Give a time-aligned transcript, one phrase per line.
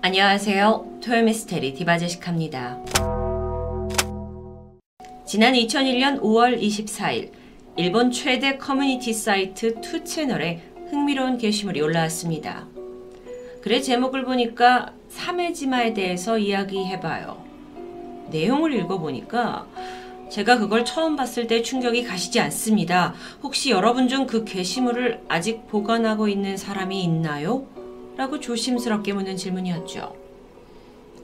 [0.00, 1.00] 안녕하세요.
[1.04, 2.78] 토요미스테리 디바제시카입니다.
[5.26, 7.30] 지난 2001년 5월 24일
[7.76, 12.66] 일본 최대 커뮤니티 사이트 투 채널에 흥미로운 게시물이 올라왔습니다.
[13.62, 17.44] 글의 제목을 보니까 사메지마에 대해서 이야기해봐요.
[18.30, 19.66] 내용을 읽어보니까
[20.30, 23.14] 제가 그걸 처음 봤을 때 충격이 가시지 않습니다.
[23.42, 27.66] 혹시 여러분 중 그 게시물을 아직 보관하고 있는 사람이 있나요?
[28.18, 30.12] 라고 조심스럽게 묻는 질문이었죠.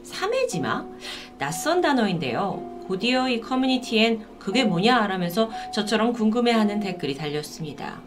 [0.05, 0.87] 사메지마?
[1.39, 2.85] 낯선 단어인데요.
[2.87, 5.09] 곧이어 이 커뮤니티엔 그게 뭐냐?
[5.09, 8.01] 라면서 저처럼 궁금해하는 댓글이 달렸습니다.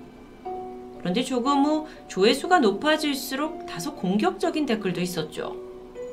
[0.99, 5.57] 그런데 조금 후 조회수가 높아질수록 다소 공격적인 댓글도 있었죠.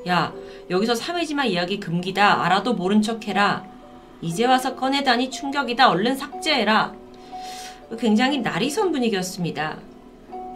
[0.08, 0.34] 야,
[0.68, 2.42] 여기서 사메지마 이야기 금기다.
[2.42, 3.64] 알아도 모른 척 해라.
[4.20, 5.90] 이제 와서 꺼내다니 충격이다.
[5.90, 6.92] 얼른 삭제해라.
[8.00, 9.78] 굉장히 날이 선 분위기였습니다.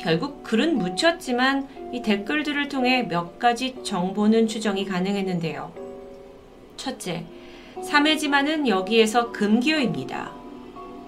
[0.01, 5.73] 결국 글은 묻혔지만 이 댓글들을 통해 몇 가지 정보는 추정이 가능했는데요.
[6.77, 7.25] 첫째,
[7.83, 10.33] 사메지마는 여기에서 금기어입니다.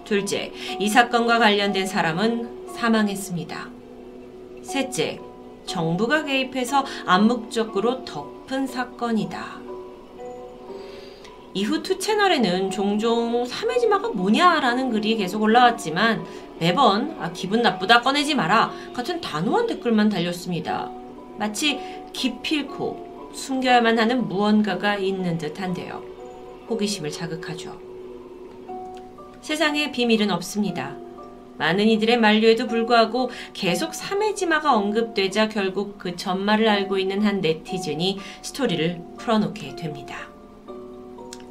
[0.05, 3.69] 둘째, 이 사건과 관련된 사람은 사망했습니다.
[4.63, 5.21] 셋째,
[5.67, 9.70] 정부가 개입해서 암묵적으로 덮은 사건이다.
[11.53, 16.25] 이후 투 채널에는 종종 사메지마가 뭐냐라는 글이 계속 올라왔지만
[16.59, 20.91] 매번 아, 기분 나쁘다 꺼내지 마라 같은 단호한 댓글만 달렸습니다.
[21.39, 21.81] 마치
[22.13, 26.03] 기필코 숨겨야만 하는 무언가가 있는 듯한데요.
[26.69, 27.81] 호기심을 자극하죠.
[29.41, 30.97] 세상에 비밀은 없습니다.
[31.59, 39.03] 많은 이들의 만류에도 불구하고 계속 사메지마가 언급되자 결국 그 전말을 알고 있는 한 네티즌이 스토리를
[39.19, 40.30] 풀어놓게 됩니다.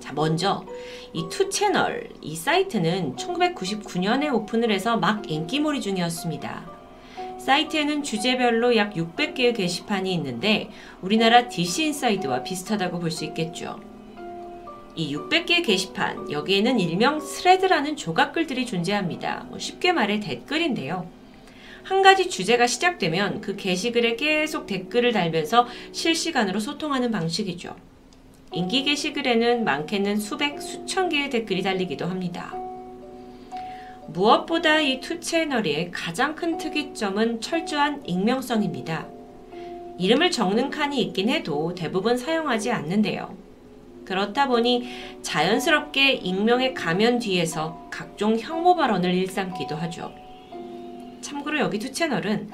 [0.09, 0.65] 자, 먼저
[1.13, 6.65] 이 투 채널 이 사이트는 1999년에 오픈을 해서 막 인기몰이 중이었습니다.
[7.39, 13.79] 사이트에는 주제별로 약 600개의 게시판이 있는데 우리나라 DC 인사이드와 비슷하다고 볼 수 있겠죠.
[14.95, 19.45] 이 600개의 게시판, 여기에는 일명 thread라는 조각글들이 존재합니다.
[19.49, 21.07] 뭐 쉽게 말해 댓글인데요.
[21.83, 27.75] 한 가지 주제가 시작되면 그 게시글에 계속 댓글을 달면서 실시간으로 소통하는 방식이죠.
[28.51, 32.55] 인기 게시글에는 많게는 수백, 수천 개의 댓글이 달리기도 합니다.
[34.07, 39.07] 무엇보다 이 투 채널의 가장 큰 특이점은 철저한 익명성입니다.
[39.99, 43.37] 이름을 적는 칸이 있긴 해도 대부분 사용하지 않는데요.
[44.05, 44.89] 그렇다 보니
[45.21, 50.11] 자연스럽게 익명의 가면 뒤에서 각종 혐오 발언을 일삼기도 하죠.
[51.21, 52.49] 참고로 여기 투 채널은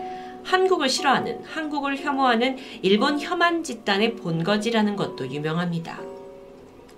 [0.45, 5.99] 한국을 싫어하는, 한국을 혐오하는 일본 혐한 집단의 본거지라는 것도 유명합니다.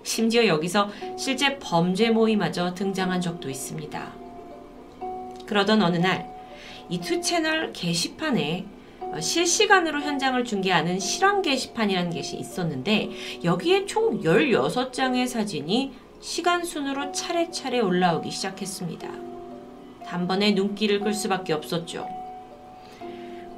[0.02, 4.12] 심지어 여기서 실제 범죄 모임마저 등장한 적도 있습니다.
[5.46, 6.28] 그러던 어느 날,
[6.90, 8.66] 이투 채널 게시판에
[9.18, 13.10] 실시간으로 현장을 중계하는 실황 게시판이라는 것이 있었는데,
[13.44, 19.08] 여기에 총 16장의 사진이 시간 순으로 차례차례 올라오기 시작했습니다.
[20.04, 22.17] 단번에 눈길을 끌 수밖에 없었죠.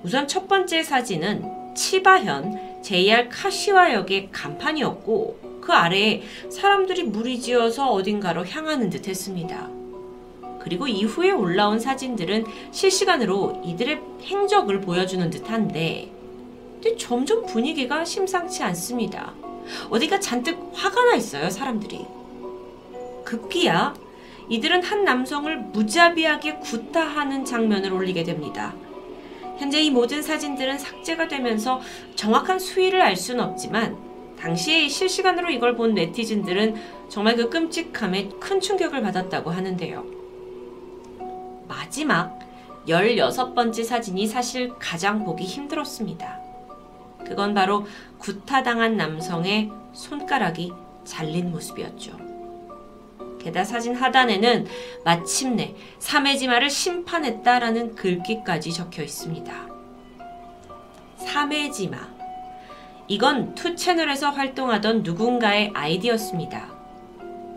[0.03, 9.07] 우선 첫 번째 사진은 치바현 JR 카시와역의 간판이었고 그 아래에 사람들이 무리지어서 어딘가로 향하는 듯
[9.07, 9.69] 했습니다.
[10.61, 16.11] 그리고 이후에 올라온 사진들은 실시간으로 이들의 행적을 보여주는 듯한데
[16.75, 19.35] 근데 점점 분위기가 심상치 않습니다.
[19.91, 22.07] 어디가 잔뜩 화가 나 있어요, 사람들이.
[23.25, 23.95] 급기야
[24.49, 28.75] 이들은 한 남성을 무자비하게 구타하는 장면을 올리게 됩니다.
[29.61, 31.83] 현재 이 모든 사진들은 삭제가 되면서
[32.15, 33.99] 정확한 수위를 알 수는 없지만
[34.39, 36.77] 당시에 실시간으로 이걸 본 네티즌들은
[37.11, 40.07] 정말 그 끔찍함에 큰 충격을 받았다고 하는데요.
[41.69, 42.39] 마지막
[42.89, 46.41] 16번째 사진이 사실 가장 보기 힘들었습니다.
[47.27, 50.73] 그건 바로 구타당한 남성의 손가락이
[51.05, 52.30] 잘린 모습이었죠.
[53.43, 54.67] 게다 사진 하단에는
[55.05, 59.69] 마침내 사메지마를 심판했다라는 글귀까지 적혀 있습니다.
[61.19, 62.21] 사메지마.
[63.09, 66.73] 이건 투 채널에서 활동하던 누군가의 아이디였습니다.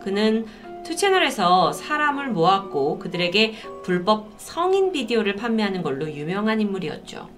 [0.02, 0.46] 그는
[0.84, 7.30] 투 채널에서 사람을 모았고 그들에게 불법 성인 비디오를 판매하는 걸로 유명한 인물이었죠.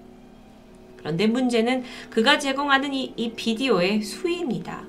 [0.97, 4.83] 그런데 문제는 그가 제공하는 이, 이 비디오의 수위입니다.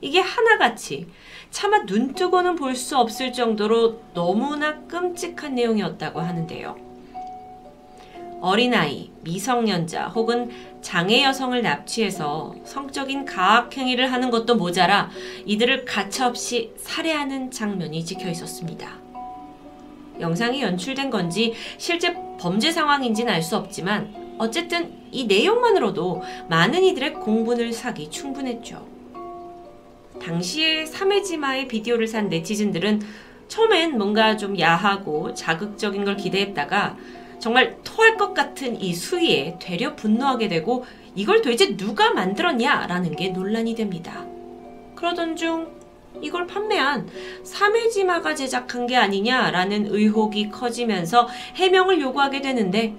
[0.00, 1.06] 이게 하나같이
[1.52, 6.76] 차마 눈 뜨고는 볼 수 없을 정도로 너무나 끔찍한 내용이었다고 하는데요.
[8.40, 10.50] 어린아이, 미성년자 혹은
[10.80, 15.10] 장애 여성을 납치해서 성적인 가학행위를 하는 것도 모자라
[15.44, 18.88] 이들을 가차없이 살해하는 장면이 찍혀 있었습니다.
[20.18, 27.72] 영상이 연출된 건지 실제 범죄 상황인지는 알 수 없지만 어쨌든 이 내용만으로도 많은 이들의 공분을
[27.72, 28.91] 사기 충분했죠.
[30.22, 33.02] 당시에 삼해지마의 비디오를 산 네티즌들은
[33.48, 36.96] 처음엔 뭔가 좀 야하고 자극적인 걸 기대했다가
[37.38, 40.84] 정말 토할 것 같은 이 수위에 되려 분노하게 되고
[41.14, 44.24] 이걸 도대체 누가 만들었냐라는 게 논란이 됩니다.
[44.94, 45.68] 그러던 중
[46.22, 47.08] 이걸 판매한
[47.42, 52.94] 삼해지마가 제작한 게 아니냐라는 의혹이 커지면서 해명을 요구하게 되는데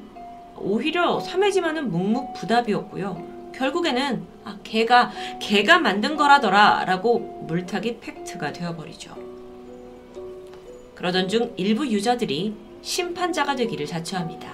[0.57, 3.51] 오히려 삼해지마는 묵묵부답이었고요.
[3.55, 5.11] 결국에는 아, 걔가
[5.41, 9.15] 걔가 만든 거라더라라고 물타기 팩트가 되어버리죠.
[10.95, 14.53] 그러던 중 일부 유저들이 심판자가 되기를 자처합니다.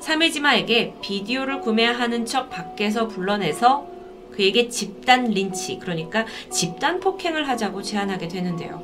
[0.00, 3.86] 사메지마에게 비디오를 구매하는 척 밖에서 불러내서
[4.32, 8.82] 그에게 집단 린치, 그러니까 집단 폭행을 하자고 제안하게 되는데요.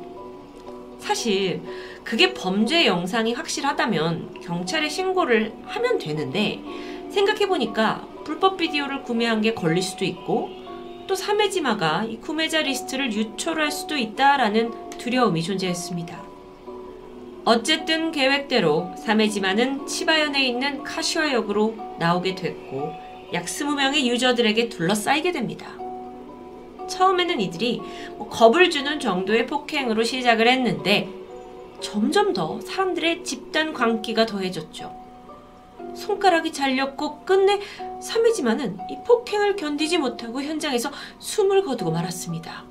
[0.98, 1.60] 사실
[2.02, 6.60] 그게 범죄 영상이 확실하다면 경찰에 신고를 하면 되는데
[7.10, 10.50] 생각해보니까 불법 비디오를 구매한 게 걸릴 수도 있고
[11.06, 16.24] 또 사메지마가 이 구매자 리스트를 유출할 수도 있다라는 두려움이 존재했습니다.
[17.44, 22.92] 어쨌든 계획대로 사메지마는 치바현에 있는 카시와역으로 나오게 됐고
[23.34, 25.66] 약 20명의 유저들에게 둘러싸이게 됩니다.
[26.88, 27.82] 처음에는 이들이
[28.16, 31.08] 뭐 겁을 주는 정도의 폭행으로 시작을 했는데
[31.80, 35.03] 점점 더 사람들의 집단 광기가 더해졌죠.
[35.94, 37.60] 손가락이 잘렸고 끝내
[38.00, 42.64] 사메지마는 이 폭행을 견디지 못하고 현장에서 숨을 거두고 말았습니다.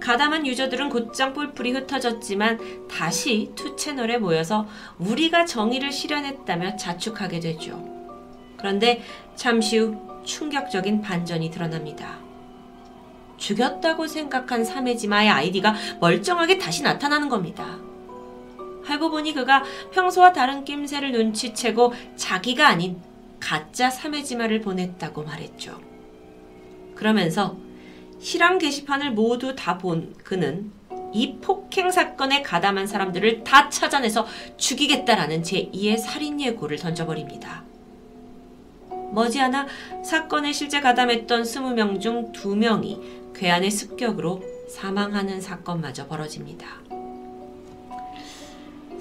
[0.00, 4.66] 가담한 유저들은 곧장 뿔뿔이 흩어졌지만 다시 투 채널에 모여서
[4.98, 7.82] 우리가 정의를 실현했다며 자축하게 되죠.
[8.58, 9.02] 그런데
[9.34, 12.18] 잠시 후 충격적인 반전이 드러납니다.
[13.38, 17.78] 죽였다고 생각한 사메지마의 아이디가 멀쩡하게 다시 나타나는 겁니다.
[18.86, 23.00] 알고 보니 그가 평소와 다른 낌새를 눈치채고 자기가 아닌
[23.40, 25.80] 가짜 사메지마를 보냈다고 말했죠.
[26.94, 27.56] 그러면서
[28.20, 30.70] 실황 게시판을 모두 다 본 그는
[31.12, 34.26] 이 폭행 사건에 가담한 사람들을 다 찾아내서
[34.56, 37.62] 죽이겠다라는 제2의 살인 예고를 던져버립니다.
[39.12, 39.66] 머지않아
[40.02, 46.66] 사건에 실제 가담했던 20명 중 2명이 괴한의 습격으로 사망하는 사건마저 벌어집니다.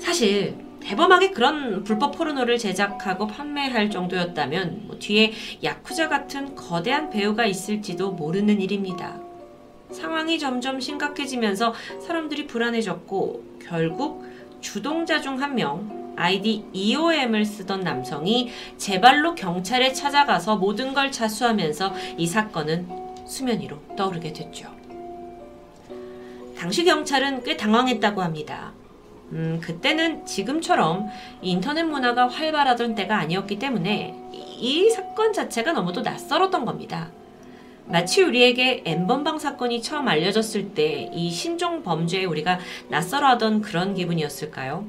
[0.04, 5.32] 사실 대범하게 그런 불법 포르노를 제작하고 판매할 정도였다면 뭐 뒤에
[5.64, 9.18] 야쿠자 같은 거대한 배우가 있을지도 모르는 일입니다.
[9.92, 11.74] 상황이 점점 심각해지면서
[12.06, 14.26] 사람들이 불안해졌고 결국
[14.60, 21.94] 주동자 중 한 명 아이디 EOM을 쓰던 남성이 제 발로 경찰에 찾아가서 모든 걸 자수하면서
[22.18, 22.88] 이 사건은
[23.26, 24.68] 수면 위로 떠오르게 됐죠.
[26.58, 28.74] 당시 경찰은 꽤 당황했다고 합니다.
[29.34, 31.08] 음, 그때는 지금처럼
[31.42, 37.10] 인터넷 문화가 활발하던 때가 아니었기 때문에 이 사건 자체가 너무도 낯설었던 겁니다.
[37.86, 42.60] 마치 우리에게 엠번방 사건이 처음 알려졌을 때 이 신종 범죄에 우리가
[42.90, 44.86] 낯설어하던 그런 기분이었을까요?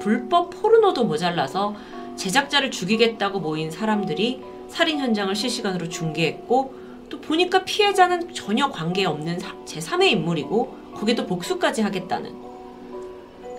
[0.00, 1.76] 불법 포르노도 모자라서
[2.16, 6.74] 제작자를 죽이겠다고 모인 사람들이 살인 현장을 실시간으로 중계했고
[7.08, 12.34] 또 보니까 피해자는 전혀 관계없는 제3의 인물이고 거기도 복수까지 하겠다는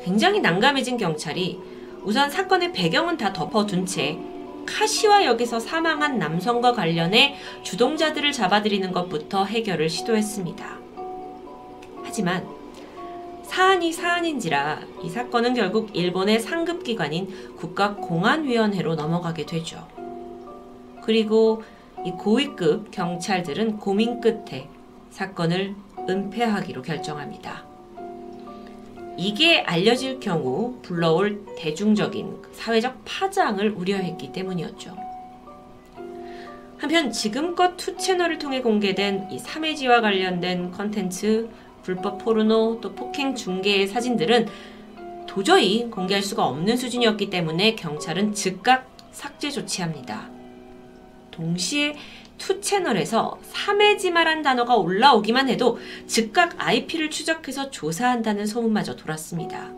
[0.08, 1.60] 굉장히 난감해진 경찰이
[2.02, 4.18] 우선 사건의 배경은 다 덮어둔 채
[4.66, 10.80] 카시와 역에서 사망한 남성과 관련해 주동자들을 잡아들이는 것부터 해결을 시도했습니다.
[12.06, 12.48] 하지만
[13.44, 19.86] 사안이 사안인지라 이 사건은 결국 일본의 상급기관인 국가공안위원회로 넘어가게 되죠.
[21.04, 21.64] 그리고
[22.06, 24.70] 이 고위급 경찰들은 고민 끝에
[25.10, 25.76] 사건을
[26.08, 27.67] 은폐하기로 결정합니다.
[29.18, 34.96] 이게 알려질 경우 불러올 대중적인 사회적 파장을 우려했기 때문이었죠.
[36.78, 41.50] 한편 지금껏 투 채널을 통해 공개된 이 사메지마와 관련된 컨텐츠,
[41.82, 44.48] 불법 포르노, 또 폭행 중계의 사진들은
[45.26, 50.30] 도저히 공개할 수가 없는 수준이었기 때문에 경찰은 즉각 삭제 조치합니다.
[51.32, 51.96] 동시에
[52.38, 59.72] 투 채널에서 사메지마란 단어가 올라오기만 해도 즉각 IP를 추적해서 조사한다는 소문마저 돌았습니다.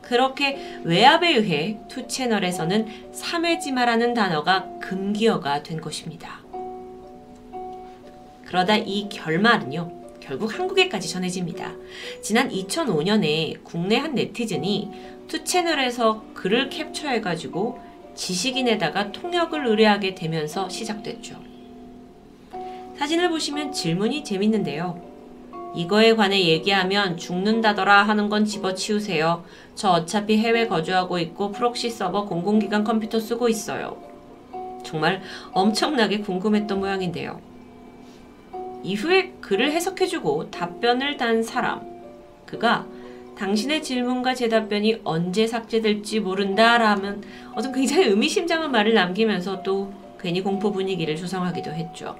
[0.00, 6.40] 그렇게 외압에 의해 투 채널에서는 사메지마라는 단어가 금기어가 된 것입니다.
[8.44, 11.72] 그러다 이 결말은요, 결국 한국에까지 전해집니다.
[12.20, 14.90] 지난 2005년에 국내 한 네티즌이
[15.28, 21.36] 투 채널에서 글을 캡처해가지고 지식인에다가 통역을 의뢰하게 되면서 시작됐죠.
[22.98, 25.00] 사진을 보시면 질문이 재밌는데요.
[25.74, 29.44] 이거에 관해 얘기하면 죽는다더라 하는 건 집어치우세요.
[29.74, 33.96] 저 어차피 해외 거주하고 있고 proxy 서버 공공기관 컴퓨터 쓰고 있어요.
[34.84, 37.40] 정말 엄청나게 궁금했던 모양인데요.
[38.82, 41.80] 이후에 글을 해석해주고 답변을 단 사람.
[42.44, 42.86] 그가
[43.38, 47.22] 당신의 질문과 제 답변이 언제 삭제될지 모른다라면
[47.54, 52.16] 어떤 굉장히 의미심장한 말을 남기면서 또 괜히 공포 분위기를 조성하기도 했죠.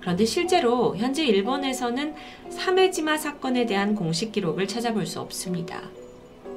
[0.00, 2.14] 그런데 실제로 현재 일본에서는
[2.50, 5.80] 사메지마 사건에 대한 공식 기록을 찾아볼 수 없습니다.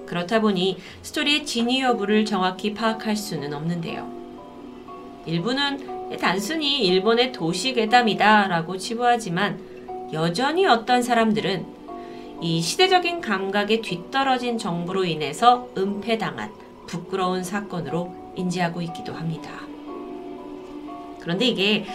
[0.05, 4.11] 그렇다 보니 스토리의 진위 여부를 정확히 파악할 수는 없는데요.
[5.25, 9.59] 일부는 단순히 일본의 도시 괴담이다 라고 치부하지만
[10.13, 11.76] 여전히 어떤 사람들은
[12.39, 16.51] 이 시대적인 감각에 뒤떨어진 정부로 인해서 은폐당한
[16.85, 19.51] 부끄러운 사건으로 인지하고 있기도 합니다.
[21.19, 21.85] 그런데 이게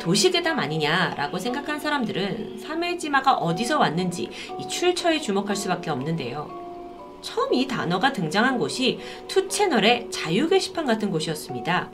[0.00, 7.18] 도시괴담 아니냐라고 생각한 사람들은 사메지마가 어디서 왔는지 이 출처에 주목할 수밖에 없는데요.
[7.20, 11.90] 처음 이 단어가 등장한 곳이 투 채널의 자유 게시판 같은 곳이었습니다.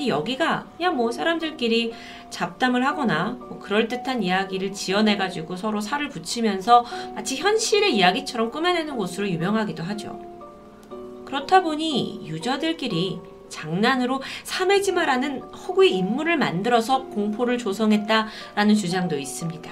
[0.00, 1.92] 근데 여기가 그냥 뭐 사람들끼리
[2.30, 9.82] 잡담을 하거나 뭐 그럴듯한 이야기를 지어내가지고 서로 살을 붙이면서 마치 현실의 이야기처럼 꾸며내는 곳으로 유명하기도
[9.82, 10.18] 하죠.
[11.26, 19.70] 그렇다 보니 유저들끼리 장난으로 사메지마라는 허구의 인물을 만들어서 공포를 조성했다라는 주장도 있습니다.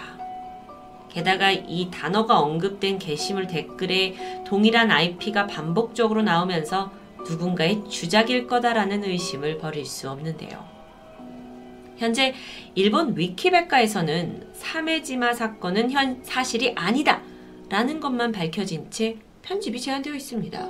[1.08, 9.84] 게다가 이 단어가 언급된 게시물 댓글에 동일한 IP가 반복적으로 나오면서 누군가의 주작일 거다라는 의심을 버릴
[9.86, 10.66] 수 없는데요.
[11.96, 12.32] 현재
[12.74, 17.22] 일본 위키백과에서는 사메지마 사건은 현 사실이 아니다
[17.68, 20.68] 라는 것만 밝혀진 채 편집이 제한되어 있습니다.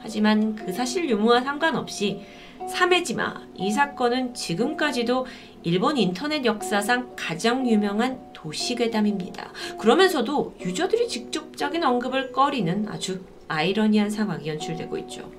[0.00, 2.22] 하지만 그 사실 유무와 상관없이
[2.68, 5.26] 사메지마 이 사건은 지금까지도
[5.62, 9.52] 일본 인터넷 역사상 가장 유명한 도시괴담입니다.
[9.78, 15.30] 그러면서도 유저들이 직접적인 언급을 꺼리는 아주 아이러니한 상황이 연출되고 있죠.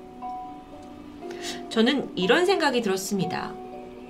[1.70, 3.54] 저는 이런 생각이 들었습니다.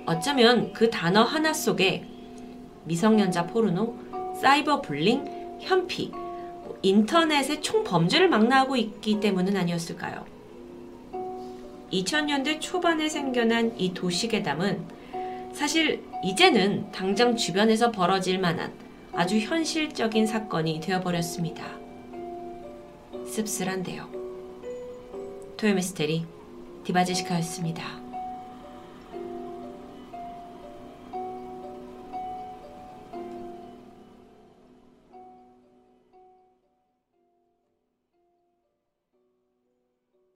[0.05, 2.05] 어쩌면 그 단어 하나 속에
[2.83, 6.11] 미성년자 포르노, 사이버 불링, 현피,
[6.81, 10.25] 인터넷의 총 범죄를 망라하고 있기 때문은 아니었을까요?
[11.93, 14.83] 2000년대 초반에 생겨난 이 도시괴담은
[15.53, 18.73] 사실 이제는 당장 주변에서 벌어질 만한
[19.13, 21.82] 아주 현실적인 사건이 되어버렸습니다.
[23.27, 24.07] 씁쓸한데요.
[25.57, 26.25] 토요미스테리
[26.83, 28.02] 디바제시카였습니다.